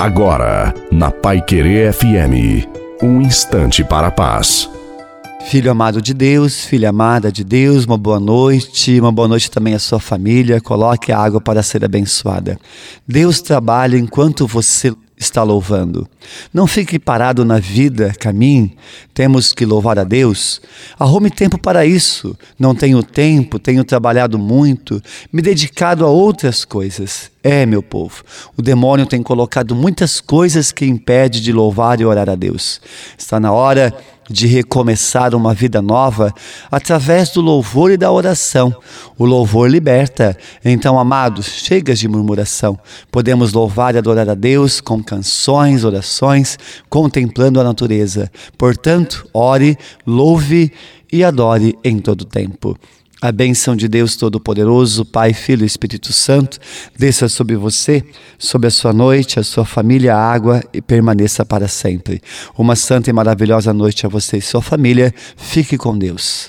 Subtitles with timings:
[0.00, 2.66] Agora, na Pai Querer FM,
[3.02, 4.66] um instante para a paz.
[5.44, 9.74] Filho amado de Deus, filha amada de Deus, uma boa noite, uma boa noite também
[9.74, 10.58] à sua família.
[10.58, 12.58] Coloque a água para ser abençoada.
[13.06, 16.08] Deus trabalha enquanto você está louvando.
[16.50, 18.74] Não fique parado na vida, caminhe.
[19.12, 20.62] Temos que louvar a Deus.
[20.98, 22.34] Arrume tempo para isso.
[22.58, 24.98] Não tenho tempo, tenho trabalhado muito,
[25.30, 27.29] me dedicado a outras coisas.
[27.42, 28.22] É, meu povo,
[28.54, 32.80] o demônio tem colocado muitas coisas que impede de louvar e orar a Deus.
[33.16, 33.94] Está na hora
[34.28, 36.32] de recomeçar uma vida nova
[36.70, 38.74] através do louvor e da oração.
[39.18, 40.36] O louvor liberta.
[40.64, 42.78] Então, amados, chega de murmuração.
[43.10, 48.30] Podemos louvar e adorar a Deus com canções, orações, contemplando a natureza.
[48.56, 49.76] Portanto, ore,
[50.06, 50.72] louve
[51.10, 52.78] e adore em todo tempo.
[53.22, 56.58] A bênção de Deus Todo-Poderoso, Pai, Filho e Espírito Santo,
[56.98, 58.02] desça sobre você,
[58.38, 62.22] sobre a sua noite, a sua família, a água e permaneça para sempre.
[62.56, 65.12] Uma santa e maravilhosa noite a você e sua família.
[65.36, 66.38] Fique com Deus.